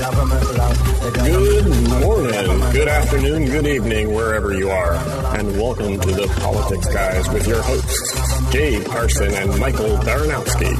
[0.00, 1.66] Good
[2.00, 4.94] morning, good afternoon, good evening, wherever you are,
[5.36, 10.70] and welcome to the Politics Guys with your hosts, Gabe Carson and Michael Baranowski.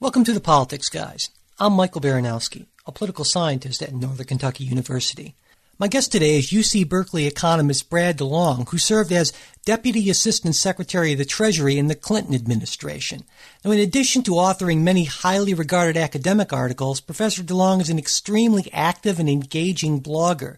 [0.00, 1.30] Welcome to the Politics Guys.
[1.58, 5.34] I'm Michael Baranowski, a political scientist at Northern Kentucky University.
[5.78, 9.34] My guest today is UC Berkeley economist Brad DeLong, who served as
[9.66, 13.24] Deputy Assistant Secretary of the Treasury in the Clinton administration.
[13.62, 18.70] Now, in addition to authoring many highly regarded academic articles, Professor DeLong is an extremely
[18.72, 20.56] active and engaging blogger.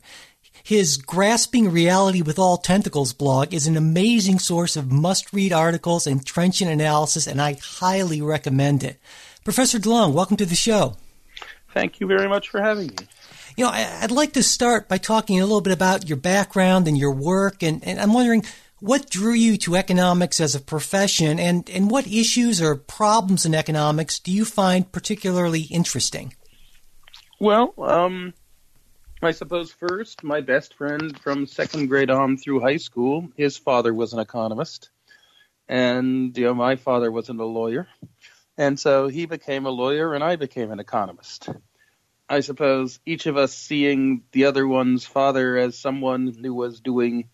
[0.63, 6.07] His Grasping Reality with All Tentacles blog is an amazing source of must read articles
[6.07, 9.01] and trenchant analysis, and I highly recommend it.
[9.43, 10.95] Professor DeLong, welcome to the show.
[11.75, 13.09] Thank you very much for having me.
[13.59, 16.97] You know, I'd like to start by talking a little bit about your background and
[16.97, 18.45] your work, and, and I'm wondering
[18.79, 23.57] what drew you to economics as a profession, and, and what issues or problems in
[23.57, 26.35] economics do you find particularly interesting?
[27.41, 28.33] Well, um,
[29.23, 33.93] I suppose first, my best friend from second grade on through high school, his father
[33.93, 34.91] was an economist,
[35.67, 37.89] and you know my father wasn't a lawyer,
[38.57, 41.49] and so he became a lawyer, and I became an economist.
[42.29, 47.29] I suppose each of us seeing the other one's father as someone who was doing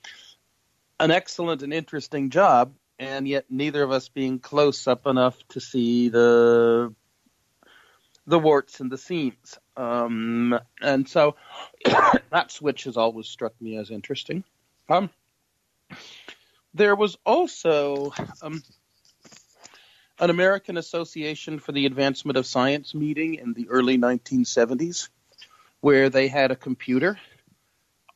[1.01, 5.61] an excellent and interesting job, and yet neither of us being close up enough to
[5.61, 6.95] see the
[8.27, 9.59] the warts and the seams.
[9.77, 11.37] Um, and so
[12.31, 14.45] that switch has always struck me as interesting.
[14.89, 15.11] Um,
[16.73, 18.63] there was also um,
[20.19, 25.09] an American Association for the Advancement of Science meeting in the early 1970s,
[25.81, 27.19] where they had a computer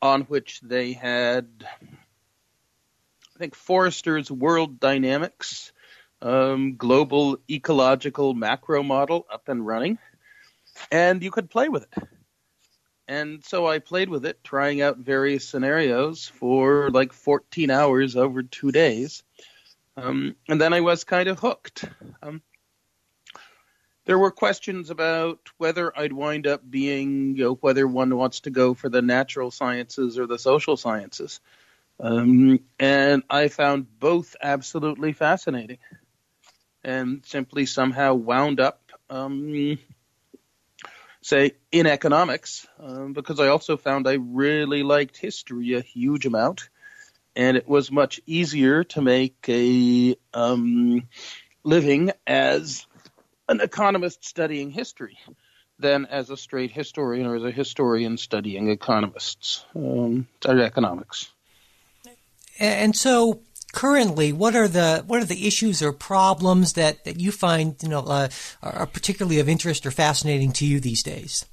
[0.00, 1.48] on which they had,
[1.82, 5.72] I think, Forrester's World Dynamics
[6.22, 9.98] um, global ecological macro model up and running,
[10.90, 12.04] and you could play with it.
[13.06, 18.42] And so I played with it, trying out various scenarios for like 14 hours over
[18.42, 19.22] two days
[19.98, 21.84] um, and then I was kind of hooked.
[22.22, 22.40] Um,
[24.04, 28.50] there were questions about whether I'd wind up being, you know, whether one wants to
[28.50, 31.40] go for the natural sciences or the social sciences.
[32.00, 35.78] Um, and I found both absolutely fascinating
[36.84, 38.80] and simply somehow wound up,
[39.10, 39.78] um,
[41.22, 46.68] say, in economics, um, because I also found I really liked history a huge amount
[47.38, 51.08] and it was much easier to make a um,
[51.62, 52.84] living as
[53.48, 55.16] an economist studying history
[55.78, 61.30] than as a straight historian or as a historian studying economists um, or economics.
[62.58, 67.30] And so, currently, what are the what are the issues or problems that, that you
[67.30, 68.28] find you know uh,
[68.64, 71.46] are particularly of interest or fascinating to you these days?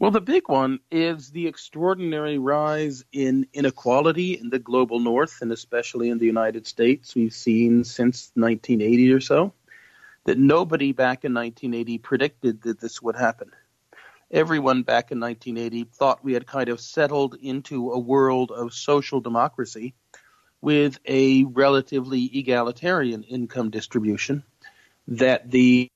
[0.00, 5.50] Well, the big one is the extraordinary rise in inequality in the global north and
[5.50, 7.16] especially in the United States.
[7.16, 9.54] We've seen since 1980 or so
[10.24, 13.50] that nobody back in 1980 predicted that this would happen.
[14.30, 19.20] Everyone back in 1980 thought we had kind of settled into a world of social
[19.20, 19.94] democracy
[20.60, 24.44] with a relatively egalitarian income distribution,
[25.08, 25.90] that the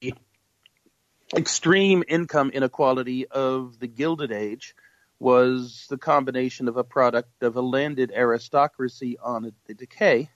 [1.35, 4.75] extreme income inequality of the Gilded Age
[5.19, 10.29] was the combination of a product of a landed aristocracy on the decay,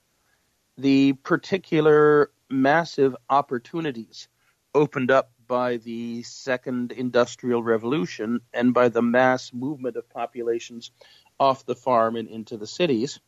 [0.78, 4.28] the particular massive opportunities
[4.74, 10.90] opened up by the second industrial revolution and by the mass movement of populations
[11.38, 13.20] off the farm and into the cities,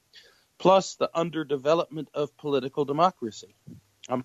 [0.58, 3.54] plus the underdevelopment of political democracy.
[4.08, 4.24] Um,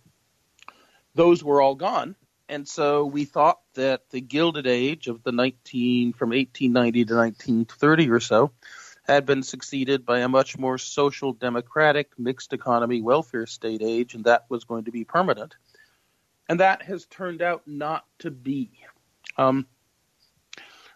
[1.16, 2.16] those were all gone
[2.54, 8.10] and so we thought that the Gilded Age of the 19 from 1890 to 1930
[8.12, 8.52] or so
[9.04, 14.26] had been succeeded by a much more social democratic mixed economy welfare state age and
[14.26, 15.56] that was going to be permanent.
[16.48, 18.70] And that has turned out not to be.
[19.36, 19.66] Um,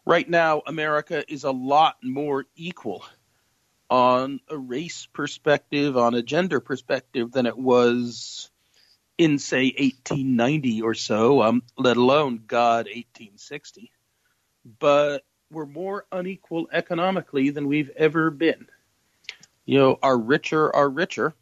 [0.05, 3.03] right now america is a lot more equal
[3.89, 8.49] on a race perspective on a gender perspective than it was
[9.17, 13.91] in say 1890 or so, um, let alone God 1860.
[14.79, 18.67] But we're more unequal economically than we've ever been.
[19.65, 21.33] You know, our richer are richer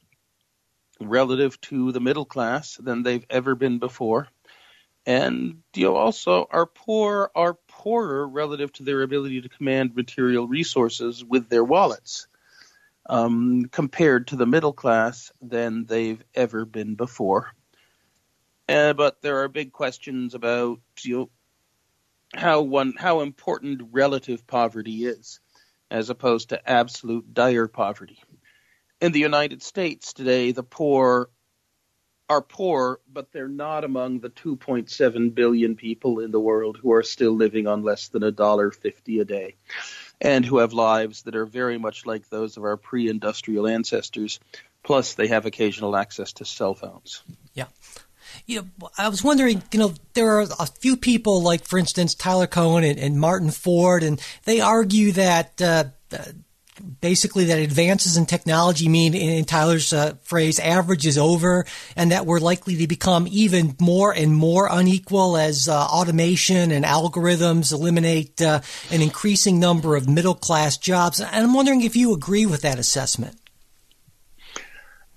[0.99, 4.27] relative to the middle class than they've ever been before.
[5.05, 10.47] And you know, also our poor are poorer relative to their ability to command material
[10.47, 12.27] resources with their wallets
[13.07, 17.51] um, compared to the middle class than they've ever been before.
[18.67, 21.29] Uh, but there are big questions about you know,
[22.33, 25.39] how one how important relative poverty is,
[25.91, 28.21] as opposed to absolute dire poverty.
[29.01, 31.29] In the United States today, the poor
[32.27, 37.03] are poor, but they're not among the 2.7 billion people in the world who are
[37.03, 39.55] still living on less than a dollar fifty a day,
[40.19, 44.39] and who have lives that are very much like those of our pre-industrial ancestors.
[44.83, 47.23] Plus, they have occasional access to cell phones.
[47.53, 47.67] Yeah.
[48.45, 52.15] You know, I was wondering, you know, there are a few people, like, for instance,
[52.15, 55.85] Tyler Cowen and, and Martin Ford, and they argue that uh,
[57.01, 61.65] basically that advances in technology mean, in Tyler's uh, phrase, average is over,
[61.95, 66.85] and that we're likely to become even more and more unequal as uh, automation and
[66.85, 68.61] algorithms eliminate uh,
[68.91, 71.19] an increasing number of middle class jobs.
[71.19, 73.37] And I'm wondering if you agree with that assessment.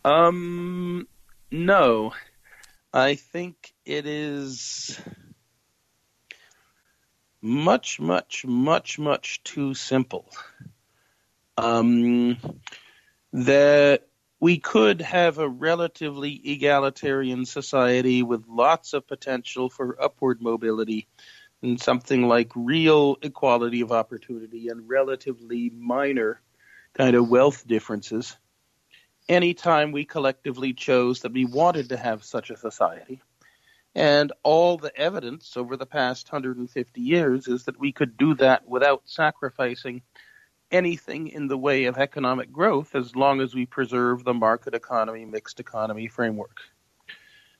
[0.04, 1.08] Um,
[1.50, 2.12] no,
[2.92, 4.98] I think it is
[7.42, 10.30] much, much, much, much too simple.
[11.56, 12.38] Um,
[13.32, 14.06] that
[14.40, 21.08] we could have a relatively egalitarian society with lots of potential for upward mobility
[21.62, 26.40] and something like real equality of opportunity and relatively minor
[26.94, 28.36] kind of wealth differences
[29.28, 33.20] anytime we collectively chose that we wanted to have such a society.
[33.94, 38.68] And all the evidence over the past 150 years is that we could do that
[38.68, 40.02] without sacrificing
[40.70, 45.24] anything in the way of economic growth as long as we preserve the market economy,
[45.24, 46.60] mixed economy framework.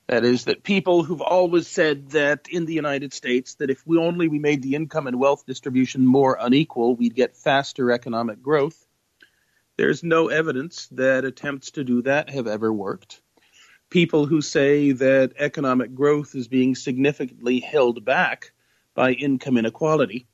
[0.07, 3.99] That is, that people who've always said that in the United States, that if we
[3.99, 8.87] only we made the income and wealth distribution more unequal, we'd get faster economic growth.
[9.79, 13.23] There's no evidence that attempts to do that have ever worked.
[13.89, 18.53] People who say that economic growth is being significantly held back
[18.95, 20.27] by income inequality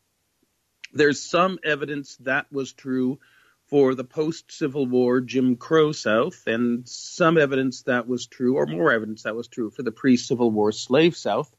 [0.94, 3.18] there's some evidence that was true
[3.66, 8.66] for the post Civil War Jim Crow South, and some evidence that was true, or
[8.66, 11.54] more evidence that was true for the pre Civil War slave South.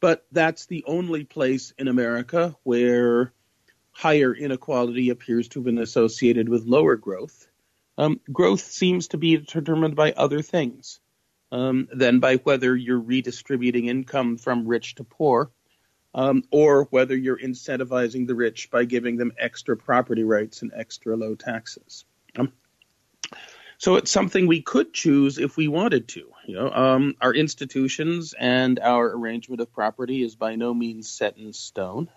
[0.00, 3.32] But that's the only place in America where
[3.92, 7.46] higher inequality appears to have been associated with lower growth.
[7.98, 11.00] Um, growth seems to be determined by other things
[11.52, 15.50] um, than by whether you're redistributing income from rich to poor
[16.14, 21.16] um, or whether you're incentivizing the rich by giving them extra property rights and extra
[21.16, 22.04] low taxes.
[22.36, 22.52] Um,
[23.78, 26.30] so it's something we could choose if we wanted to.
[26.46, 31.36] You know, um, our institutions and our arrangement of property is by no means set
[31.36, 32.08] in stone.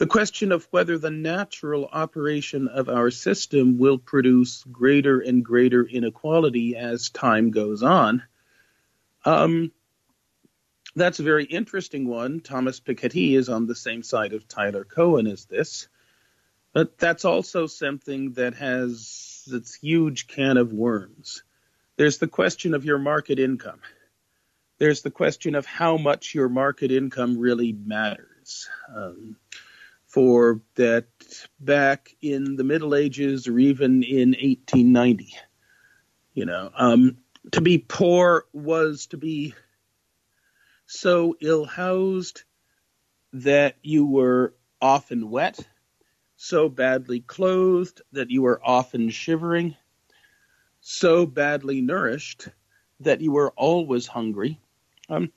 [0.00, 5.84] The question of whether the natural operation of our system will produce greater and greater
[5.84, 8.22] inequality as time goes on
[9.26, 9.72] um,
[10.96, 12.40] that's a very interesting one.
[12.40, 15.88] Thomas Piketty is on the same side of Tyler Cowen as this.
[16.72, 21.42] But that's also something that has its huge can of worms.
[21.98, 23.80] There's the question of your market income.
[24.78, 28.66] There's the question of how much your market income really matters.
[28.88, 29.36] Um,
[30.10, 31.06] for that
[31.60, 35.32] back in the Middle Ages or even in 1890,
[36.34, 37.18] you know, um,
[37.52, 39.54] to be poor was to be
[40.86, 42.42] so ill housed
[43.32, 45.60] that you were often wet,
[46.36, 49.76] so badly clothed that you were often shivering,
[50.80, 52.48] so badly nourished
[52.98, 54.58] that you were always hungry,
[55.08, 55.30] um,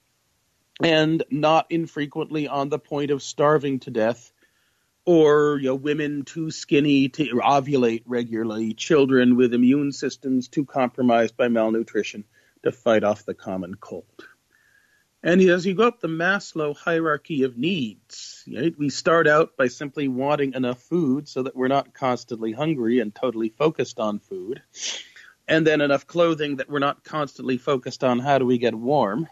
[0.82, 4.33] and not infrequently on the point of starving to death,
[5.06, 11.36] or you know, women too skinny to ovulate regularly, children with immune systems too compromised
[11.36, 12.24] by malnutrition
[12.64, 14.06] to fight off the common cold.
[15.26, 19.68] And as you go up the Maslow hierarchy of needs, right, we start out by
[19.68, 24.62] simply wanting enough food so that we're not constantly hungry and totally focused on food.
[25.48, 29.30] And then enough clothing that we're not constantly focused on how do we get warm.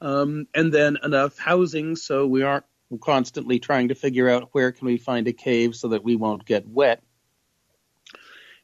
[0.00, 2.64] Um, and then enough housing so we aren't
[2.98, 6.44] constantly trying to figure out where can we find a cave so that we won't
[6.44, 7.02] get wet.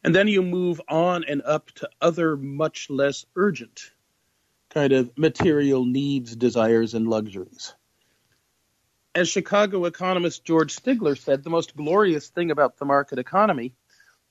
[0.02, 3.90] And then you move on and up to other much less urgent
[4.70, 7.74] kind of material needs, desires, and luxuries.
[9.14, 13.72] As Chicago economist George Stigler said, the most glorious thing about the market economy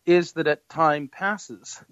[0.06, 1.84] is that at time passes,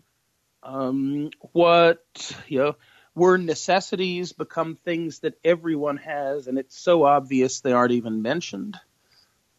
[0.61, 2.05] um, what
[2.47, 2.75] you know
[3.15, 8.77] were necessities become things that everyone has, and it's so obvious they aren't even mentioned.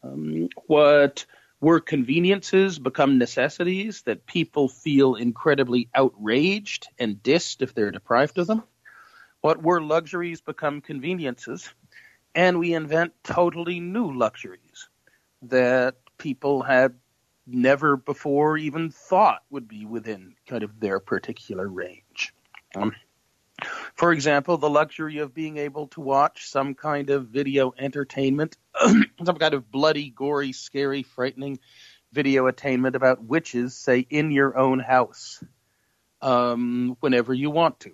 [0.03, 1.27] Um, what
[1.61, 8.47] were conveniences become necessities that people feel incredibly outraged and dissed if they're deprived of
[8.47, 8.63] them
[9.43, 11.73] What were luxuries become conveniences,
[12.35, 14.89] and we invent totally new luxuries
[15.43, 16.95] that people had
[17.47, 22.35] never before even thought would be within kind of their particular range.
[22.77, 22.95] Um,
[23.95, 28.57] for example, the luxury of being able to watch some kind of video entertainment,
[29.25, 31.59] some kind of bloody, gory, scary, frightening
[32.13, 35.43] video attainment about witches, say, in your own house,
[36.23, 37.93] um, whenever you want to.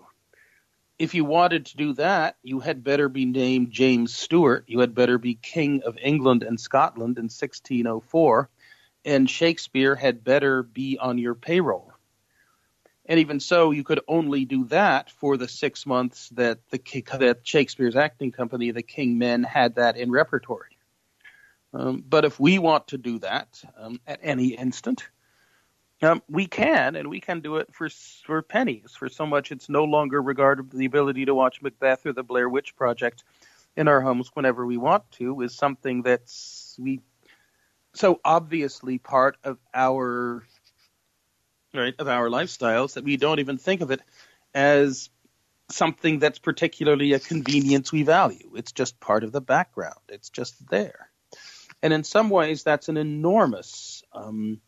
[0.99, 4.65] If you wanted to do that, you had better be named James Stuart.
[4.67, 8.50] You had better be King of England and Scotland in 1604,
[9.07, 11.89] and Shakespeare had better be on your payroll.
[13.11, 16.79] And even so, you could only do that for the six months that the
[17.19, 20.79] that Shakespeare's acting company, the King Men, had that in repertory.
[21.75, 25.09] Um, but if we want to do that um, at any instant,
[26.02, 27.88] um, we can, and we can do it for
[28.25, 28.95] for pennies.
[28.97, 32.49] For so much, it's no longer regarded the ability to watch Macbeth or the Blair
[32.49, 33.25] Witch Project
[33.76, 37.00] in our homes whenever we want to is something that's we
[37.93, 40.45] so obviously part of our
[41.75, 44.00] right of our lifestyles that we don't even think of it
[44.55, 45.11] as
[45.71, 48.53] something that's particularly a convenience we value.
[48.57, 50.00] It's just part of the background.
[50.09, 51.11] It's just there.
[51.83, 54.61] And in some ways, that's an enormous um,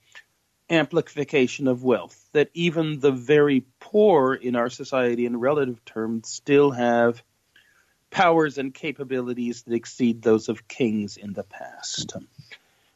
[0.71, 6.71] amplification of wealth that even the very poor in our society, in relative terms, still
[6.71, 7.23] have
[8.11, 12.15] powers and capabilities that exceed those of kings in the past.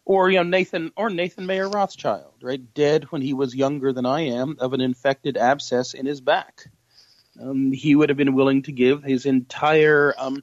[0.07, 2.63] Or you know Nathan or Nathan Mayer Rothschild, right?
[2.75, 6.65] Dead when he was younger than I am of an infected abscess in his back.
[7.41, 10.43] Um, he would have been willing to give his entire um,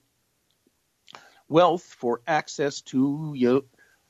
[1.47, 3.61] wealth for access to you know,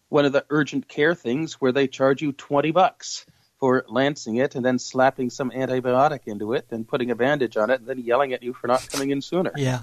[0.10, 3.26] one of the urgent care things where they charge you 20 bucks
[3.60, 7.70] for lancing it and then slapping some antibiotic into it and putting a bandage on
[7.70, 9.54] it and then yelling at you for not coming in sooner.
[9.56, 9.80] Yeah.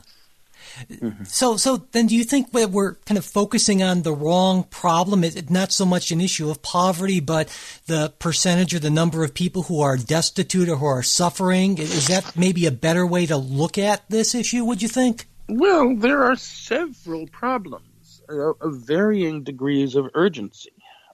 [0.91, 1.25] Mm-hmm.
[1.25, 5.25] So, so then, do you think that we're kind of focusing on the wrong problem?
[5.25, 7.49] It's not so much an issue of poverty, but
[7.87, 11.79] the percentage or the number of people who are destitute or who are suffering.
[11.79, 14.65] Is that maybe a better way to look at this issue?
[14.65, 15.27] Would you think?
[15.49, 20.73] Well, there are several problems uh, of varying degrees of urgency.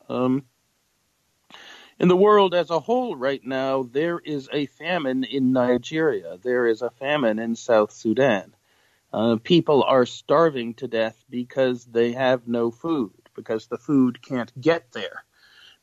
[0.09, 0.45] Um,
[1.99, 6.37] in the world as a whole, right now, there is a famine in Nigeria.
[6.37, 8.53] There is a famine in South Sudan.
[9.16, 14.52] Uh, people are starving to death because they have no food, because the food can't
[14.61, 15.25] get there,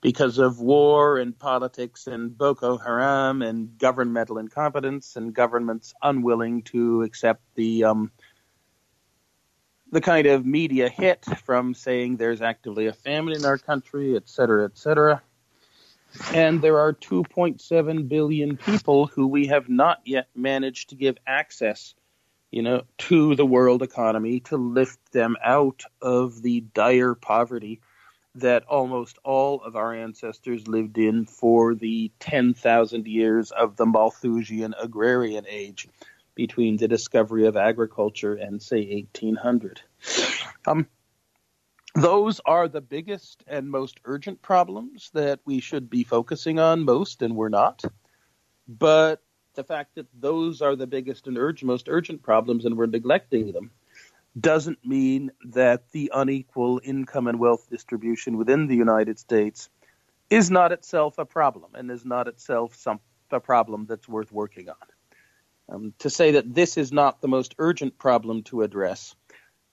[0.01, 7.01] because of war and politics and Boko Haram and governmental incompetence and governments unwilling to
[7.01, 8.11] accept the um,
[9.91, 14.29] the kind of media hit from saying there's actively a famine in our country, et
[14.29, 15.23] cetera, et cetera.
[16.35, 21.95] And there are 2.7 billion people who we have not yet managed to give access,
[22.53, 27.81] you know, to the world economy to lift them out of the dire poverty
[28.35, 34.75] that almost all of our ancestors lived in for the 10,000 years of the Malthusian
[34.79, 35.87] agrarian age
[36.35, 39.81] between the discovery of agriculture and, say, 1800.
[40.67, 40.87] Um,
[41.95, 47.23] those are the biggest and most urgent problems that we should be focusing on most,
[47.23, 47.83] and we're not.
[48.67, 49.23] But
[49.55, 53.71] the fact that those are the biggest and most urgent problems and we're neglecting them
[54.39, 59.69] doesn't mean that the unequal income and wealth distribution within the United States
[60.29, 62.99] is not itself a problem and is not itself some,
[63.31, 64.75] a problem that's worth working on.
[65.69, 69.15] Um, to say that this is not the most urgent problem to address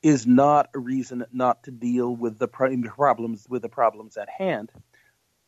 [0.02, 4.70] is not a reason not to deal with the problems with the problems at hand,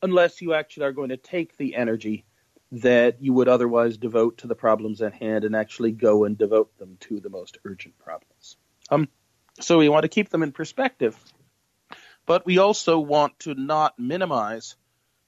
[0.03, 2.25] unless you actually are going to take the energy
[2.73, 6.77] that you would otherwise devote to the problems at hand and actually go and devote
[6.79, 8.57] them to the most urgent problems.
[8.91, 9.09] Um,
[9.61, 11.17] so we want to keep them in perspective,
[12.25, 14.77] but we also want to not minimize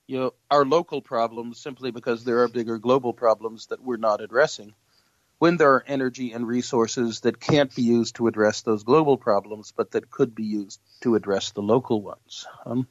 [0.06, 4.20] you know, our local problems simply because there are bigger global problems that we're not
[4.20, 4.74] addressing
[5.38, 9.72] when there are energy and resources that can't be used to address those global problems,
[9.76, 12.46] but that could be used to address the local ones.
[12.64, 12.86] Um,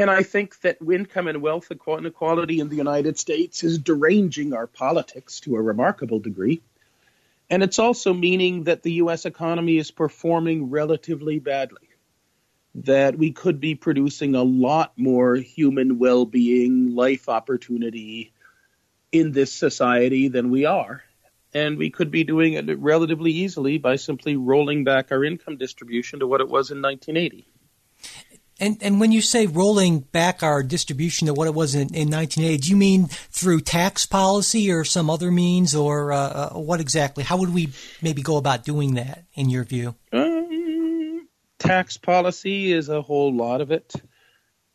[0.00, 4.66] and I think that income and wealth inequality in the United States is deranging our
[4.66, 6.62] politics to a remarkable degree.
[7.50, 9.26] And it's also meaning that the U.S.
[9.26, 11.88] economy is performing relatively badly.
[12.76, 18.32] That we could be producing a lot more human well being, life opportunity
[19.12, 21.02] in this society than we are
[21.52, 26.20] and we could be doing it relatively easily by simply rolling back our income distribution
[26.20, 27.44] to what it was in 1980.
[28.60, 32.10] And and when you say rolling back our distribution to what it was in, in
[32.10, 36.78] 1980, do you mean through tax policy or some other means, or uh, uh, what
[36.78, 37.24] exactly?
[37.24, 37.70] How would we
[38.02, 39.94] maybe go about doing that, in your view?
[40.12, 41.26] Um,
[41.58, 43.94] tax policy is a whole lot of it.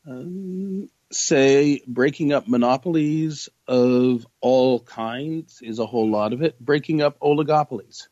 [0.08, 6.60] Um, say breaking up monopolies of all kinds is a whole lot of it.
[6.60, 8.08] Breaking up oligopolies.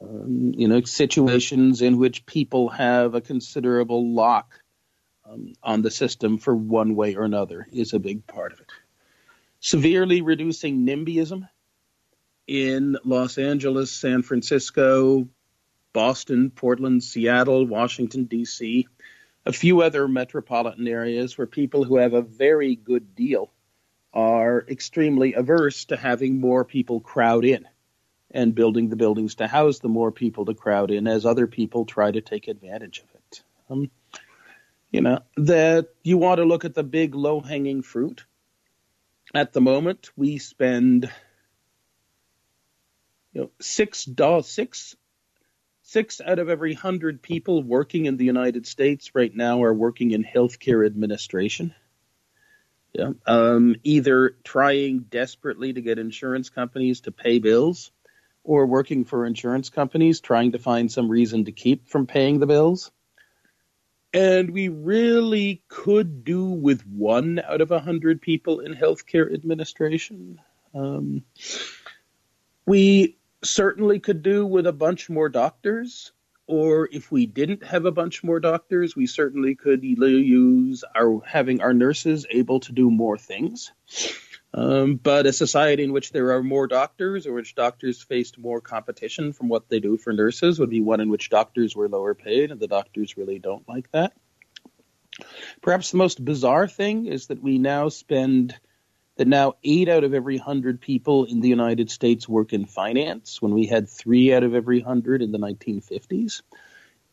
[0.00, 4.60] Um, you know, situations in which people have a considerable lock
[5.28, 8.70] um, on the system for one way or another is a big part of it.
[9.60, 11.48] Severely reducing NIMBYism
[12.46, 15.28] in Los Angeles, San Francisco,
[15.92, 18.86] Boston, Portland, Seattle, Washington, D.C.,
[19.46, 23.50] a few other metropolitan areas where people who have a very good deal
[24.12, 27.66] are extremely averse to having more people crowd in
[28.30, 31.84] and building the buildings to house the more people to crowd in as other people
[31.84, 33.42] try to take advantage of it.
[33.70, 33.90] Um,
[34.94, 38.24] you know, that you want to look at the big low hanging fruit.
[39.34, 41.10] At the moment, we spend
[43.32, 44.94] you know, six dollars, six,
[45.82, 50.12] six out of every hundred people working in the United States right now are working
[50.12, 51.74] in healthcare administration.
[52.92, 57.90] Yeah, um, either trying desperately to get insurance companies to pay bills,
[58.44, 62.46] or working for insurance companies trying to find some reason to keep from paying the
[62.46, 62.92] bills.
[64.14, 70.40] And we really could do with one out of a hundred people in healthcare administration.
[70.72, 71.24] Um,
[72.64, 76.12] we certainly could do with a bunch more doctors,
[76.46, 81.60] or if we didn't have a bunch more doctors, we certainly could use our having
[81.60, 83.72] our nurses able to do more things.
[84.56, 88.60] Um, but a society in which there are more doctors, or which doctors faced more
[88.60, 92.14] competition from what they do for nurses, would be one in which doctors were lower
[92.14, 94.12] paid, and the doctors really don't like that.
[95.60, 98.54] Perhaps the most bizarre thing is that we now spend
[99.16, 103.42] that now eight out of every hundred people in the United States work in finance,
[103.42, 106.42] when we had three out of every hundred in the 1950s.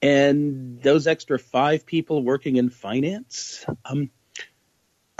[0.01, 4.09] And those extra five people working in finance, um,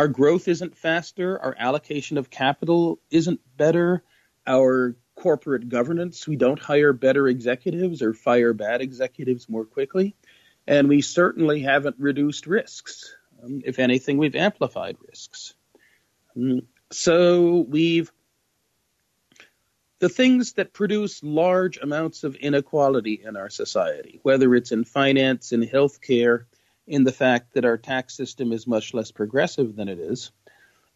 [0.02, 4.04] our growth isn't faster, our allocation of capital isn't better,
[4.48, 10.16] our corporate governance, we don't hire better executives or fire bad executives more quickly,
[10.66, 13.16] and we certainly haven't reduced risks.
[13.44, 15.54] Um, if anything, we've amplified risks.
[16.36, 18.12] Um, so we've
[20.00, 25.52] the things that produce large amounts of inequality in our society, whether it's in finance,
[25.52, 26.46] in healthcare,
[26.92, 30.34] in the fact that our tax system is much less progressive than it is,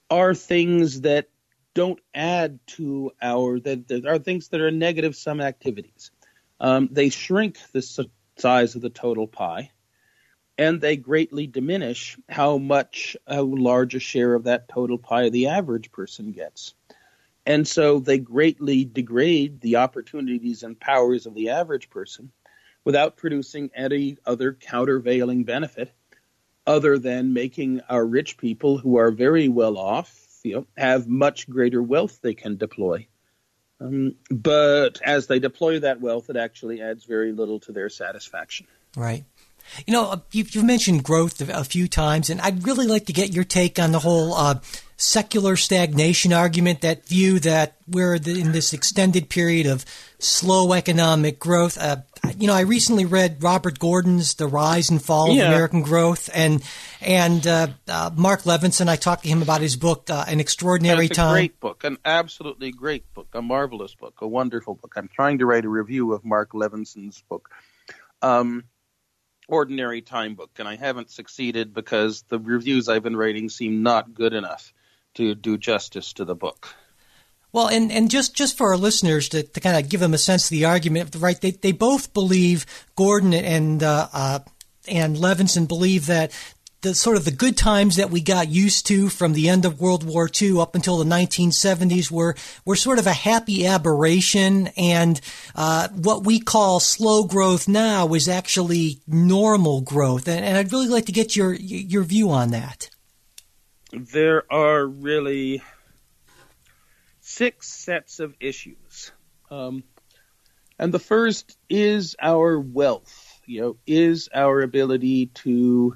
[0.09, 1.29] are things that
[1.73, 6.11] don't add to our that, are things that are negative sum activities.
[6.59, 9.71] Um, they shrink the size of the total pie,
[10.57, 15.47] and they greatly diminish how much how large a share of that total pie the
[15.47, 16.73] average person gets.
[17.45, 22.33] And so they greatly degrade the opportunities and powers of the average person
[22.85, 25.91] without producing any other countervailing benefit
[26.65, 31.49] other than making our rich people who are very well off you know, have much
[31.49, 33.07] greater wealth they can deploy.
[33.81, 38.67] Um, but as they deploy that wealth, it actually adds very little to their satisfaction.
[38.95, 39.25] Right.
[39.85, 43.33] You know, uh, you've, mentioned growth a few times, and I'd really like to get
[43.33, 44.59] your take on the whole uh,
[44.97, 49.85] secular stagnation argument, that view that we're in this extended period of
[50.19, 51.77] slow economic growth.
[51.77, 51.97] Uh,
[52.37, 55.43] you know, I recently read Robert Gordon's "The Rise and Fall yeah.
[55.43, 56.63] of American Growth," and
[57.01, 58.87] and uh, uh, Marc Levinson.
[58.87, 62.71] I talked to him about his book, uh, "An Extraordinary Time." Great book, an absolutely
[62.71, 64.93] great book, a marvelous book, a wonderful book.
[64.95, 67.49] I'm trying to write a review of Marc Levinson's book.
[68.21, 68.63] Um,
[69.47, 74.13] ordinary time book, and I haven't succeeded because the reviews I've been writing seem not
[74.13, 74.73] good enough
[75.15, 76.75] to do justice to the book.
[77.51, 80.17] Well, and, and just, just for our listeners to, to kind of give them a
[80.17, 81.39] sense of the argument, right?
[81.39, 82.65] They, they both believe
[82.97, 84.39] Gordon and uh, uh,
[84.87, 86.31] and Levinson believe that
[86.85, 89.81] the sort of the good times that we got used to from the end of
[89.81, 95.19] World War II up until the 1970s were were sort of a happy aberration, and
[95.55, 100.27] uh, what we call slow growth now is actually normal growth.
[100.27, 102.89] And, and I'd really like to get your your view on that
[103.95, 105.61] there are really
[107.21, 109.11] six sets of issues.
[109.49, 109.83] Um,
[110.77, 115.95] and the first is our wealth, you know, is our ability to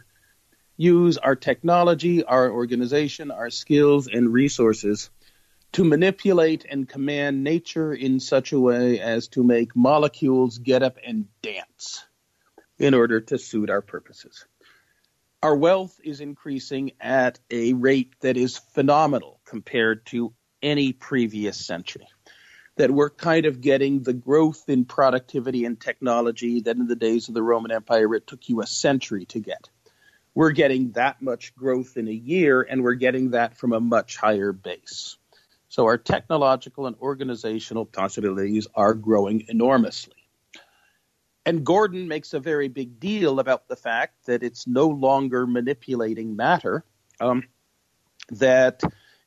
[0.80, 5.10] use our technology, our organization, our skills and resources
[5.74, 10.98] to manipulate and command nature in such a way as to make molecules get up
[11.06, 12.06] and dance
[12.78, 14.46] in order to suit our purposes.
[15.42, 22.08] our wealth is increasing at a rate that is phenomenal compared to any previous century.
[22.76, 27.28] That we're kind of getting the growth in productivity and technology that in the days
[27.28, 29.70] of the Roman Empire it took you a century to get.
[30.40, 34.16] We're getting that much growth in a year, and we're getting that from a much
[34.16, 35.18] higher base.
[35.68, 40.16] So our technological and organizational possibilities are growing enormously.
[41.46, 46.38] And Gordon makes a very big deal about the fact that it's no longer manipulating
[46.38, 46.86] matter,
[47.20, 47.44] um,
[48.32, 48.82] that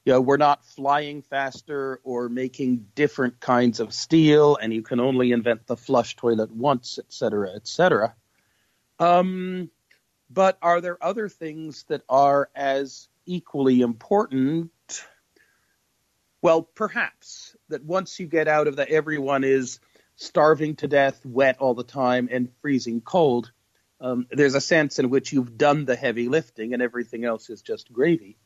[0.07, 4.99] you know, we're not flying faster or making different kinds of steel, and you can
[4.99, 8.15] only invent the flush toilet once, et cetera, et cetera.
[8.99, 9.69] Um,
[10.33, 14.71] but are there other things that are as equally important?
[16.41, 19.79] Well, perhaps that once you get out of the everyone is
[20.17, 23.53] starving to death, wet all the time, and freezing cold,
[24.01, 27.63] um, there's a sense in which you've done the heavy lifting and everything else is
[27.63, 28.37] just gravy.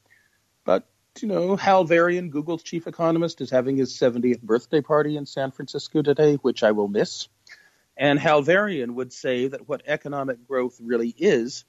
[0.65, 0.89] But,
[1.21, 5.53] you know, Hal Varian, Google's chief economist, is having his 70th birthday party in San
[5.53, 7.29] Francisco today, which I will miss.
[7.97, 11.65] And Hal Varian would say that what economic growth really is,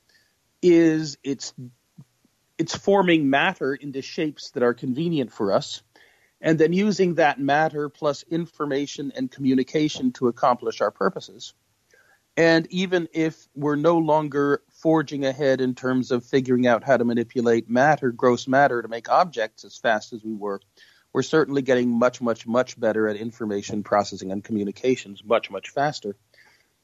[0.61, 1.53] is it's,
[2.57, 5.83] it's forming matter into shapes that are convenient for us
[6.41, 11.53] and then using that matter plus information and communication to accomplish our purposes.
[12.35, 17.03] And even if we're no longer forging ahead in terms of figuring out how to
[17.03, 20.61] manipulate matter, gross matter, to make objects as fast as we were,
[21.13, 26.15] we're certainly getting much, much, much better at information processing and communications much, much faster.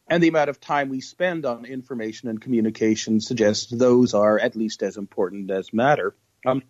[0.08, 4.56] And the amount of time we spend on information and communication suggests those are at
[4.56, 6.16] least as important as matter.
[6.46, 6.62] Um,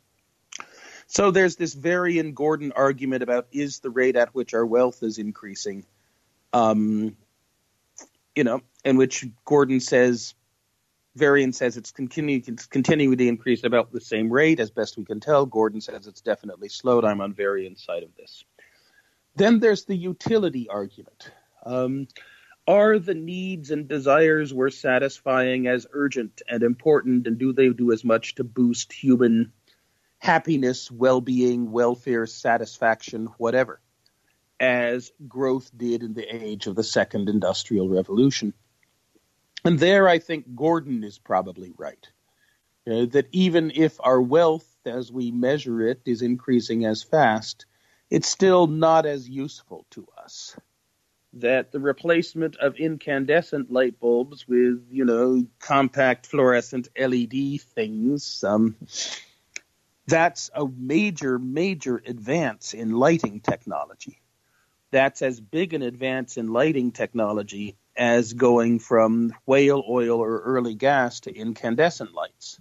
[1.07, 5.17] so there's this Varian Gordon argument about is the rate at which our wealth is
[5.17, 5.85] increasing,
[6.53, 7.17] um,
[8.35, 10.35] you know, in which Gordon says,
[11.15, 15.05] Varian says it's, continue, it's continuing to increase about the same rate as best we
[15.05, 15.45] can tell.
[15.45, 17.05] Gordon says it's definitely slowed.
[17.05, 18.43] I'm on Varian's side of this.
[19.35, 21.31] Then there's the utility argument.
[21.65, 22.07] Um,
[22.67, 27.91] are the needs and desires we're satisfying as urgent and important, and do they do
[27.91, 29.51] as much to boost human
[30.19, 33.81] happiness, well being, welfare, satisfaction, whatever,
[34.59, 38.53] as growth did in the age of the second industrial revolution.
[39.65, 42.07] And there I think Gordon is probably right.
[42.85, 47.65] Uh, that even if our wealth, as we measure it, is increasing as fast,
[48.09, 50.55] it's still not as useful to us.
[51.37, 58.75] That the replacement of incandescent light bulbs with, you know, compact fluorescent LED things, um,
[60.05, 64.21] that's a major, major advance in lighting technology.
[64.91, 70.75] That's as big an advance in lighting technology as going from whale oil or early
[70.75, 72.59] gas to incandescent lights.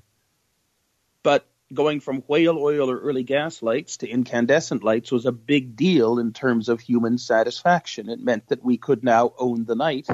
[1.22, 5.76] But going from whale oil or early gas lights to incandescent lights was a big
[5.76, 8.08] deal in terms of human satisfaction.
[8.08, 10.06] It meant that we could now own the night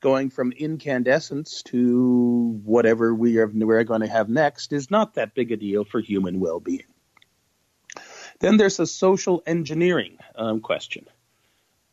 [0.00, 5.34] going from incandescence to whatever we are we're going to have next is not that
[5.34, 6.82] big a deal for human well-being.
[8.40, 11.06] Then there's a social engineering um, question.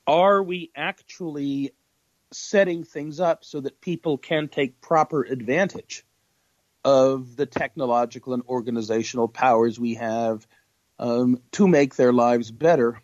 [0.08, 1.72] Are we actually
[2.32, 6.04] setting things up so that people can take proper advantage
[6.84, 10.48] of the technological and organizational powers we have
[10.98, 13.02] um, to make their lives better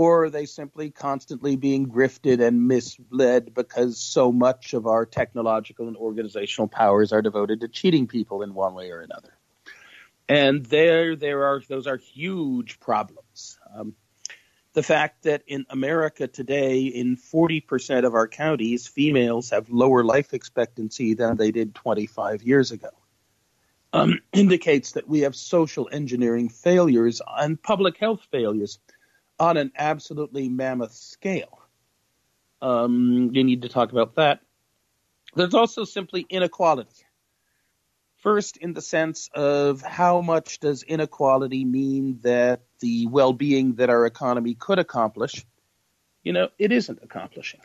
[0.00, 5.88] or are they simply constantly being grifted and misled because so much of our technological
[5.88, 9.36] and organizational powers are devoted to cheating people in one way or another?
[10.26, 13.58] And there, there are those are huge problems.
[13.74, 13.94] Um,
[14.72, 20.32] the fact that in America today, in 40% of our counties, females have lower life
[20.32, 22.88] expectancy than they did 25 years ago.
[23.92, 28.78] Um, indicates that we have social engineering failures and public health failures
[29.38, 31.60] on an absolutely mammoth scale.
[32.62, 34.40] Um, you need to talk about that.
[35.34, 37.04] There's also simply inequality.
[38.18, 43.88] First, in the sense of how much does inequality mean that the well being that
[43.88, 45.46] our economy could accomplish,
[46.22, 47.60] you know, it isn't accomplishing.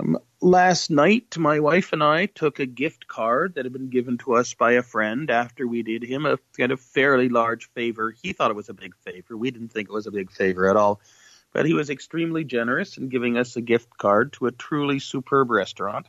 [0.00, 4.18] Um, last night, my wife and I took a gift card that had been given
[4.18, 8.14] to us by a friend after we did him a kind of fairly large favor.
[8.22, 9.36] He thought it was a big favor.
[9.36, 11.00] We didn't think it was a big favor at all.
[11.52, 15.50] But he was extremely generous in giving us a gift card to a truly superb
[15.50, 16.06] restaurant.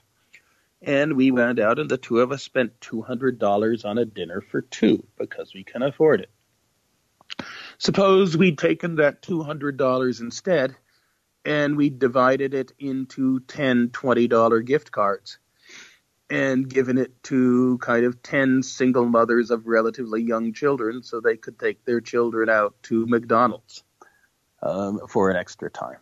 [0.82, 4.62] And we went out, and the two of us spent $200 on a dinner for
[4.62, 6.32] two because we can afford it.
[7.78, 10.76] Suppose we'd taken that $200 instead
[11.46, 15.38] and we divided it into 10 $20 gift cards.
[16.30, 21.36] and given it to kind of 10 single mothers of relatively young children so they
[21.36, 23.84] could take their children out to McDonald's
[24.64, 25.98] um, for an extra time.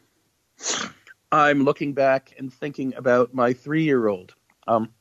[1.31, 4.35] I'm looking back and thinking about my three year old.
[4.67, 4.93] Um,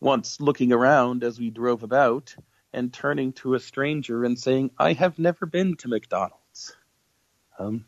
[0.00, 2.34] once looking around as we drove about
[2.72, 6.76] and turning to a stranger and saying, I have never been to McDonald's.
[7.58, 7.84] Um,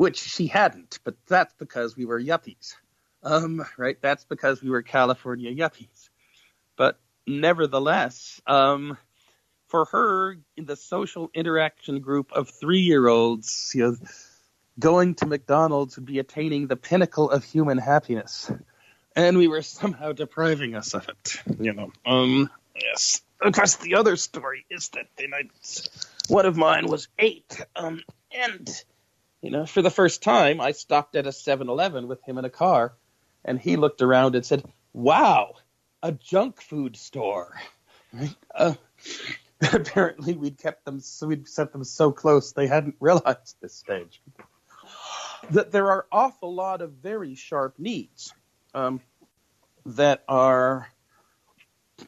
[0.00, 2.74] which she hadn't, but that's because we were yuppies.
[3.22, 3.98] Um, right?
[4.00, 6.08] That's because we were California yuppies.
[6.74, 8.96] But nevertheless, um,
[9.68, 13.96] for her, in the social interaction group of three year olds, you know,
[14.78, 18.50] going to McDonald's would be attaining the pinnacle of human happiness.
[19.14, 21.92] And we were somehow depriving us of it, you know.
[22.06, 23.20] Um, yes.
[23.42, 25.40] Of course, the other story is that you know,
[26.28, 28.82] one of mine was eight, um, and
[29.42, 32.50] you know, for the first time, I stopped at a 7-Eleven with him in a
[32.50, 32.94] car,
[33.44, 35.54] and he looked around and said, "Wow,
[36.02, 37.54] a junk food store."
[38.12, 38.36] Right?
[38.54, 38.74] Uh,
[39.72, 44.20] apparently, we'd kept them, so we'd set them so close they hadn't realized this stage
[45.50, 48.34] that there are awful lot of very sharp needs
[48.74, 49.00] um,
[49.86, 50.88] that are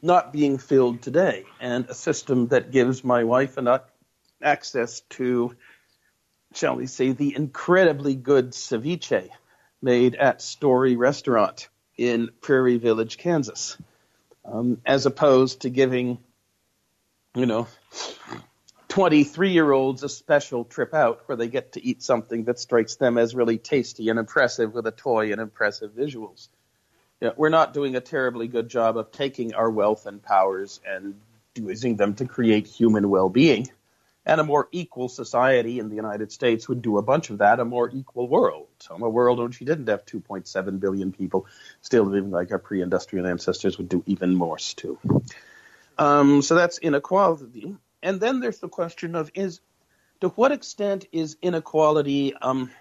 [0.01, 3.81] not being filled today, and a system that gives my wife enough
[4.41, 5.55] access to,
[6.53, 9.29] shall we say, the incredibly good ceviche
[9.81, 13.77] made at Story Restaurant in Prairie Village, Kansas,
[14.45, 16.17] um, as opposed to giving,
[17.35, 17.67] you know,
[18.89, 22.95] 23 year olds a special trip out where they get to eat something that strikes
[22.95, 26.47] them as really tasty and impressive with a toy and impressive visuals.
[27.19, 30.79] You know, we're not doing a terribly good job of taking our wealth and powers
[30.87, 31.15] and
[31.55, 33.67] using them to create human well being.
[34.25, 37.59] And a more equal society in the United States would do a bunch of that,
[37.59, 38.67] a more equal world.
[38.89, 41.45] A world in which we didn't have 2.7 billion people
[41.81, 44.97] still living like our pre industrial ancestors would do even more too.
[45.97, 47.75] Um, so that's inequality.
[48.01, 49.59] And then there's the question of is
[50.21, 52.71] to what extent is inequality um,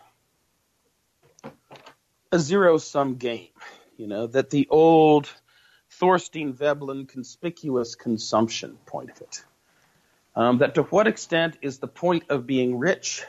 [2.30, 3.48] a zero sum game?
[3.96, 5.28] You know, that the old
[5.90, 9.44] Thorstein Veblen conspicuous consumption point of it.
[10.34, 13.22] Um, that to what extent is the point of being rich,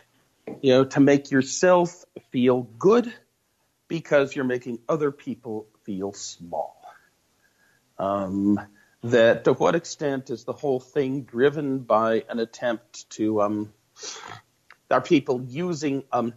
[0.61, 3.13] you know, to make yourself feel good
[3.89, 6.81] because you're making other people feel small?
[7.97, 8.59] Um,
[9.03, 13.73] that to what extent is the whole thing driven by an attempt to um,
[14.89, 16.33] are people using um,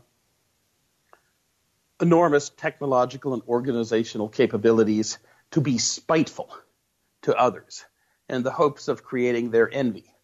[2.01, 5.19] enormous technological and organizational capabilities
[5.53, 6.51] to be spiteful
[7.23, 7.85] to others
[8.29, 10.16] in the hopes of creating their envy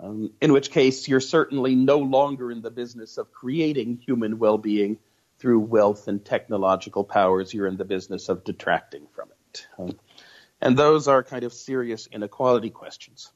[0.00, 4.98] um, in which case you're certainly no longer in the business of creating human well-being
[5.38, 7.52] through wealth and technological powers.
[7.52, 9.66] You're in the business of detracting from it.
[9.78, 9.98] Um,
[10.60, 13.30] and those are kind of serious inequality questions.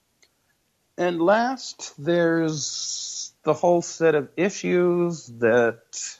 [0.96, 6.18] And last, there's the whole set of issues that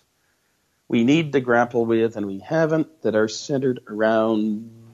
[0.86, 4.87] we need to grapple with and we haven't that are centered around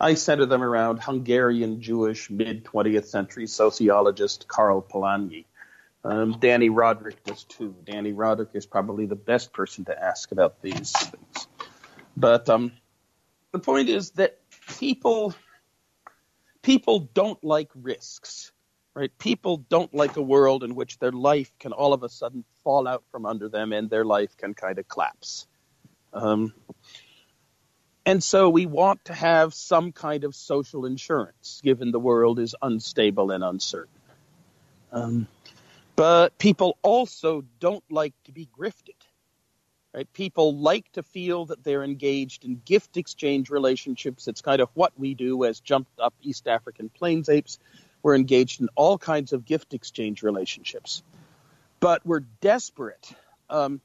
[0.00, 5.44] I center them around Hungarian Jewish mid 20th century sociologist Karl Polanyi.
[6.04, 7.74] Um, Dani Rodrik does too.
[7.84, 11.48] Dani Rodrik is probably the best person to ask about these things.
[12.16, 12.72] But um,
[13.52, 14.38] the point is that
[14.78, 15.34] people
[16.62, 18.52] people don't like risks,
[18.94, 19.10] right?
[19.18, 22.86] People don't like a world in which their life can all of a sudden fall
[22.86, 25.46] out from under them and their life can kind of collapse.
[26.12, 26.54] Um,
[28.08, 32.56] and so we want to have some kind of social insurance, given the world is
[32.62, 34.00] unstable and uncertain.
[34.90, 35.26] Um,
[35.94, 38.96] but people also don't like to be grifted.
[39.92, 40.10] Right?
[40.14, 44.26] People like to feel that they're engaged in gift exchange relationships.
[44.26, 47.58] It's kind of what we do as jumped up East African plains apes.
[48.02, 51.02] We're engaged in all kinds of gift exchange relationships.
[51.78, 53.12] But we're desperate.
[53.50, 53.82] Um,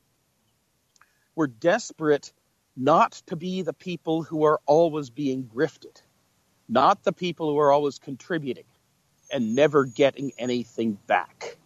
[1.36, 2.32] we're desperate
[2.76, 6.02] not to be the people who are always being grifted,
[6.68, 8.66] not the people who are always contributing
[9.32, 11.58] and never getting anything back.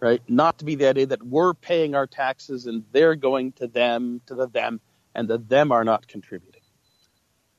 [0.00, 0.22] Right?
[0.28, 4.20] Not to be the idea that we're paying our taxes and they're going to them,
[4.26, 4.80] to the them,
[5.12, 6.62] and the them are not contributing.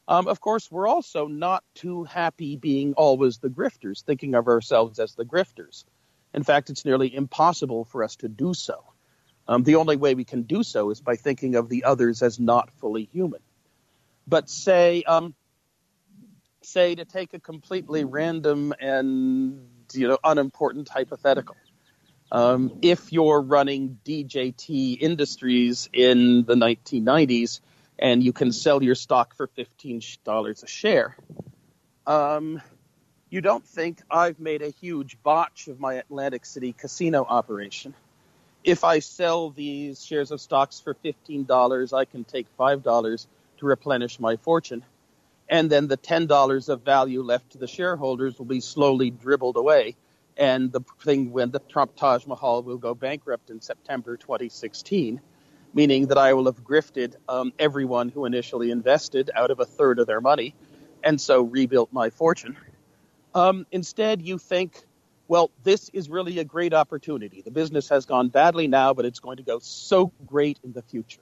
[0.07, 4.99] Um, of course, we're also not too happy being always the grifters, thinking of ourselves
[4.99, 5.83] as the grifters.
[6.33, 8.83] In fact, it's nearly impossible for us to do so.
[9.49, 12.39] Um, the only way we can do so is by thinking of the others as
[12.39, 13.39] not fully human.
[14.27, 15.33] But say, um,
[16.61, 21.55] say to take a completely random and you know unimportant hypothetical.
[22.31, 27.59] Um, if you're running DJT Industries in the 1990s,
[27.97, 31.17] and you can sell your stock for $15 a share.
[32.05, 32.61] Um,
[33.31, 37.95] you don't think I've made a huge botch of my Atlantic City casino operation.
[38.63, 44.19] If I sell these shares of stocks for $15, I can take $5 to replenish
[44.19, 44.83] my fortune.
[45.47, 49.95] And then the $10 of value left to the shareholders will be slowly dribbled away.
[50.37, 55.19] And the thing when the Trump Taj Mahal will go bankrupt in September 2016,
[55.73, 59.99] meaning that I will have grifted um, everyone who initially invested out of a third
[59.99, 60.53] of their money
[61.03, 62.57] and so rebuilt my fortune.
[63.33, 64.83] Um, instead, you think,
[65.29, 67.43] well, this is really a great opportunity.
[67.43, 70.81] The business has gone badly now, but it's going to go so great in the
[70.81, 71.21] future.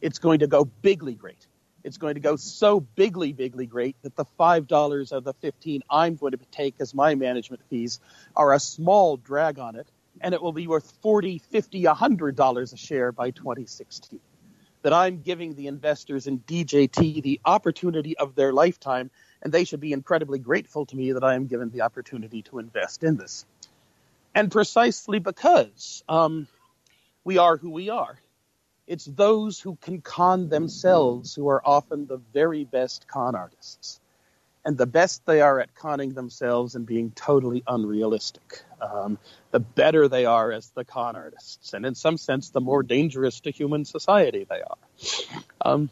[0.00, 1.46] It's going to go bigly great.
[1.84, 6.16] It's going to go so bigly, bigly great that the $5 of the 15 I'm
[6.16, 8.00] going to take as my management fees
[8.34, 9.86] are a small drag on it,
[10.22, 14.18] and it will be worth 40, 50, $100 a share by 2016
[14.80, 19.10] that I'm giving the investors in DJT the opportunity of their lifetime,
[19.42, 22.58] and they should be incredibly grateful to me that I am given the opportunity to
[22.58, 23.44] invest in this.
[24.34, 26.46] And precisely because um,
[27.24, 28.18] we are who we are,
[28.86, 34.00] it's those who can con themselves who are often the very best con artists
[34.64, 39.18] and the best they are at conning themselves and being totally unrealistic, um,
[39.50, 43.40] the better they are as the con artists, and in some sense, the more dangerous
[43.40, 44.78] to human society they are.
[45.60, 45.90] Um,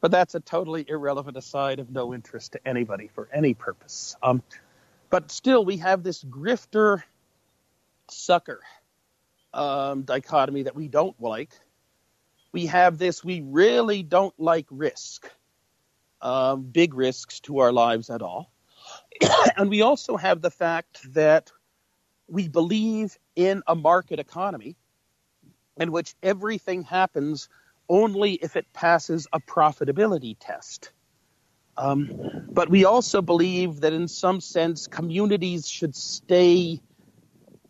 [0.00, 4.16] but that's a totally irrelevant aside of no interest to anybody for any purpose.
[4.22, 4.42] Um,
[5.10, 7.02] but still, we have this grifter
[8.10, 8.60] sucker
[9.52, 11.50] um, dichotomy that we don't like.
[12.52, 15.30] We have this we really don't like risk
[16.20, 18.50] uh, big risks to our lives at all.
[19.56, 21.52] and we also have the fact that
[22.28, 24.76] we believe in a market economy
[25.78, 27.48] in which everything happens
[27.88, 30.92] only if it passes a profitability test.
[31.76, 36.80] Um, but we also believe that in some sense communities should stay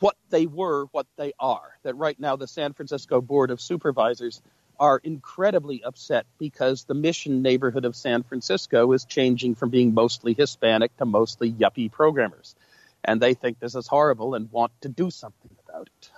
[0.01, 1.79] what they were, what they are.
[1.83, 4.43] That right now the San Francisco Board of Supervisors
[4.79, 10.35] are incredibly upset because the mission neighborhood of San Francisco is changing from being mostly
[10.35, 12.55] Hispanic to mostly yuppie programmers.
[13.03, 16.11] And they think this is horrible and want to do something about it.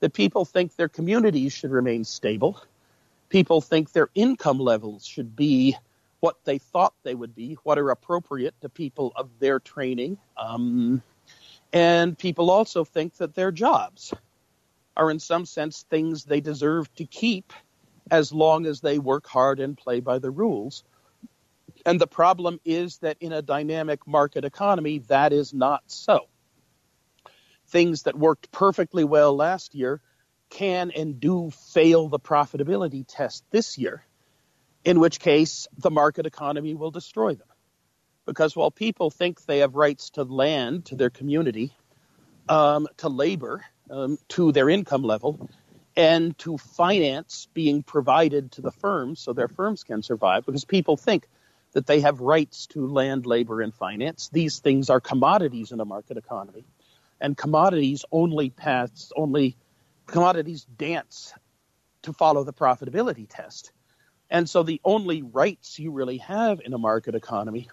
[0.00, 2.60] That people think their communities should remain stable.
[3.34, 5.76] People think their income levels should be
[6.20, 10.18] what they thought they would be, what are appropriate to people of their training.
[10.36, 11.02] Um,
[11.72, 14.14] and people also think that their jobs
[14.96, 17.52] are, in some sense, things they deserve to keep
[18.08, 20.84] as long as they work hard and play by the rules.
[21.84, 26.28] And the problem is that in a dynamic market economy, that is not so.
[27.66, 30.00] Things that worked perfectly well last year
[30.54, 34.04] can and do fail the profitability test this year,
[34.84, 37.48] in which case the market economy will destroy them.
[38.24, 41.76] Because while people think they have rights to land, to their community,
[42.48, 45.50] um, to labor, um, to their income level,
[45.96, 50.96] and to finance being provided to the firms so their firms can survive because people
[50.96, 51.26] think
[51.72, 54.30] that they have rights to land, labor, and finance.
[54.32, 56.64] These things are commodities in a market economy,
[57.20, 59.56] and commodities only pass, only
[60.06, 61.34] commodities dance
[62.02, 63.72] to follow the profitability test.
[64.30, 67.68] And so the only rights you really have in a market economy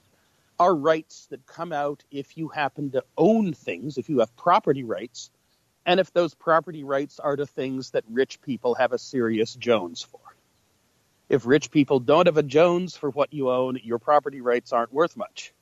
[0.59, 4.83] are rights that come out if you happen to own things, if you have property
[4.83, 5.31] rights
[5.85, 10.03] and if those property rights are to things that rich people have a serious Jones
[10.03, 10.19] for.
[11.29, 14.93] If rich people don't have a Jones for what you own, your property rights aren't
[14.93, 15.53] worth much.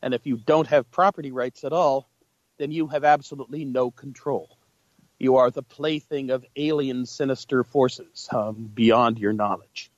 [0.00, 2.08] And if you don't have property rights at all,
[2.58, 4.56] then you have absolutely no control.
[5.22, 9.90] You are the plaything of alien sinister forces um, beyond your knowledge.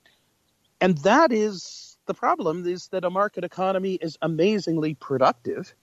[0.81, 5.75] And that is the problem is that a market economy is amazingly productive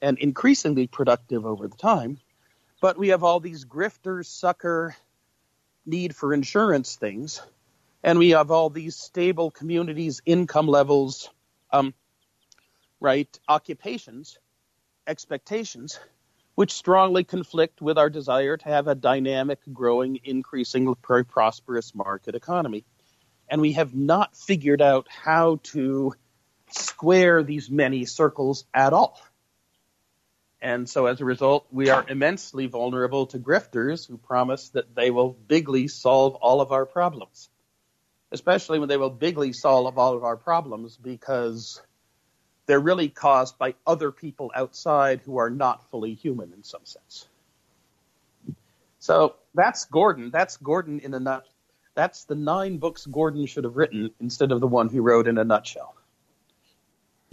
[0.00, 2.18] and increasingly productive over the time
[2.84, 4.94] but we have all these grifter, sucker,
[5.86, 7.40] need for insurance things.
[8.02, 11.30] And we have all these stable communities, income levels,
[11.72, 11.94] um,
[13.00, 14.38] right, occupations,
[15.06, 15.98] expectations,
[16.54, 20.94] which strongly conflict with our desire to have a dynamic, growing, increasingly
[21.24, 22.84] prosperous market economy.
[23.48, 26.14] And we have not figured out how to
[26.70, 29.20] square these many circles at all.
[30.60, 35.10] And so as a result, we are immensely vulnerable to grifters who promise that they
[35.10, 37.50] will bigly solve all of our problems,
[38.32, 41.82] especially when they will bigly solve all of our problems because
[42.66, 47.26] they're really caused by other people outside who are not fully human in some sense.
[48.98, 50.30] So that's Gordon.
[50.30, 51.46] That's Gordon in a nut.
[51.94, 55.38] that's the nine books Gordon should have written instead of the one he wrote in
[55.38, 55.94] a nutshell.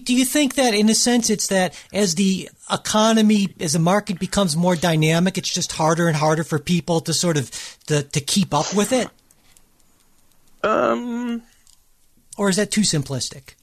[0.04, 4.20] Do you think that, in a sense, it's that as the economy, as the market
[4.20, 7.52] becomes more dynamic, it's just harder and harder for people to sort of
[7.86, 9.10] to, to keep up with it?
[10.64, 11.44] Um,
[12.38, 13.54] or is that too simplistic?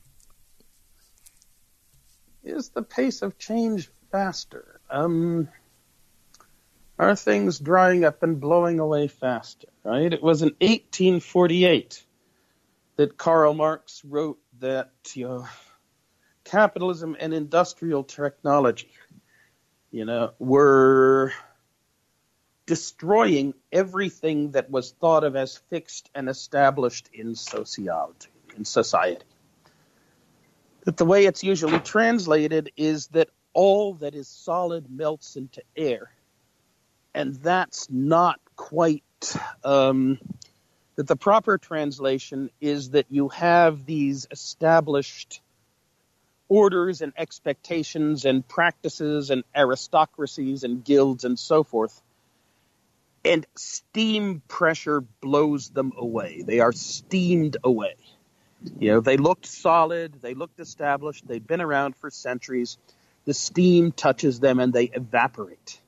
[2.48, 4.80] Is the pace of change faster?
[4.88, 5.48] Um,
[6.98, 9.68] are things drying up and blowing away faster?
[9.84, 10.10] Right.
[10.10, 12.02] It was in 1848
[12.96, 15.48] that Karl Marx wrote that you know,
[16.44, 18.92] capitalism and industrial technology,
[19.90, 21.34] you know, were
[22.64, 29.24] destroying everything that was thought of as fixed and established in sociology, in society.
[30.84, 36.10] That the way it's usually translated is that all that is solid melts into air.
[37.14, 39.02] And that's not quite
[39.64, 40.18] um,
[40.96, 45.40] that the proper translation is that you have these established
[46.48, 52.00] orders and expectations and practices and aristocracies and guilds and so forth.
[53.24, 56.42] And steam pressure blows them away.
[56.42, 57.96] They are steamed away.
[58.78, 62.78] You know, they looked solid, they looked established, they'd been around for centuries.
[63.24, 65.80] The steam touches them and they evaporate.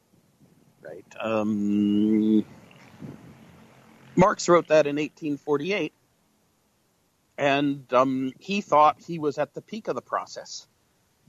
[0.82, 1.04] Right.
[1.20, 2.44] Um,
[4.16, 5.92] Marx wrote that in 1848
[7.40, 10.66] and um, he thought he was at the peak of the process.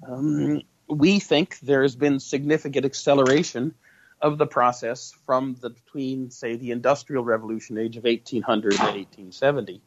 [0.06, 3.74] Um, we think there has been significant acceleration
[4.22, 9.82] of the process from the between, say, the Industrial Revolution age of 1800 and 1870,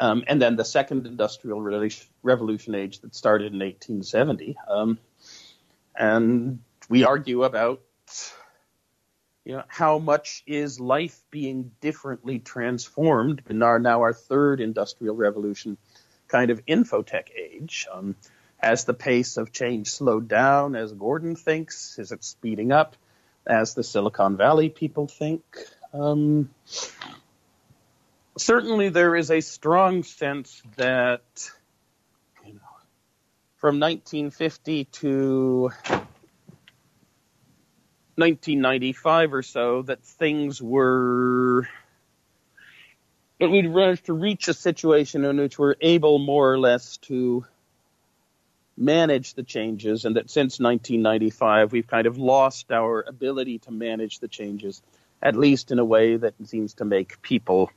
[0.00, 1.60] um, and then the Second Industrial
[2.22, 4.56] Revolution age that started in 1870.
[4.66, 4.98] Um,
[5.94, 7.82] and we argue about
[9.44, 15.16] you know, how much is life being differently transformed in our now our third industrial
[15.16, 15.76] revolution
[16.28, 17.86] kind of infotech age?
[17.92, 18.16] Um,
[18.56, 21.98] has the pace of change slowed down as Gordon thinks?
[21.98, 22.96] Is it speeding up
[23.46, 25.42] as the Silicon Valley people think?
[25.92, 26.50] Um,
[28.40, 31.50] certainly, there is a strong sense that
[32.44, 32.60] you know,
[33.56, 35.70] from 1950 to
[38.16, 41.68] 1995 or so that things were
[43.38, 47.46] that we'd managed to reach a situation in which we're able more or less to
[48.76, 54.18] manage the changes and that since 1995 we've kind of lost our ability to manage
[54.18, 54.82] the changes
[55.22, 57.70] at least in a way that seems to make people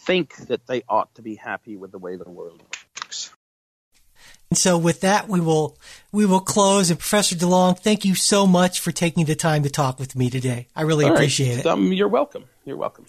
[0.00, 3.30] think that they ought to be happy with the way the world works.
[4.50, 5.78] And so with that, we will,
[6.10, 6.90] we will close.
[6.90, 10.28] And Professor DeLong, thank you so much for taking the time to talk with me
[10.28, 10.66] today.
[10.74, 11.58] I really All appreciate right.
[11.60, 11.66] it.
[11.66, 12.44] Um, you're welcome.
[12.64, 13.06] You're welcome.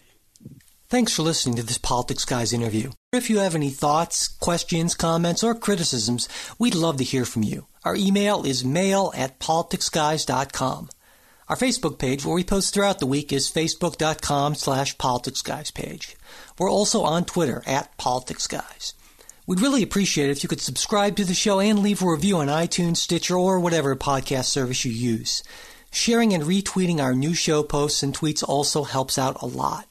[0.88, 2.90] Thanks for listening to this Politics Guys interview.
[3.12, 6.28] If you have any thoughts, questions, comments, or criticisms,
[6.58, 7.66] we'd love to hear from you.
[7.82, 10.90] Our email is mail at politicsguys.com.
[11.48, 16.16] Our Facebook page, where we post throughout the week, is facebook.com slash politicsguys page.
[16.58, 18.94] We're also on Twitter at Politics Guys.
[19.46, 22.38] We'd really appreciate it if you could subscribe to the show and leave a review
[22.38, 25.42] on iTunes, Stitcher, or whatever podcast service you use.
[25.90, 29.88] Sharing and retweeting our new show posts and tweets also helps out a lot.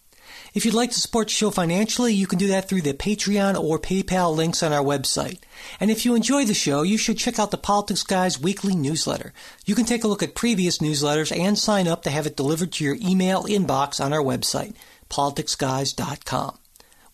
[0.53, 3.57] If you'd like to support the show financially, you can do that through the Patreon
[3.57, 5.39] or PayPal links on our website.
[5.79, 9.31] And if you enjoy the show, you should check out the Politics Guys weekly newsletter.
[9.65, 12.73] You can take a look at previous newsletters and sign up to have it delivered
[12.73, 14.75] to your email inbox on our website,
[15.11, 16.57] politicsguys.com.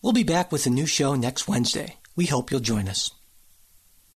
[0.00, 1.96] We'll be back with a new show next Wednesday.
[2.16, 3.10] We hope you'll join us.